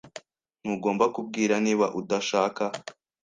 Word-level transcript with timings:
Ntugomba 0.61 1.05
kubwira 1.15 1.55
niba 1.65 1.85
udashaka. 1.99 2.63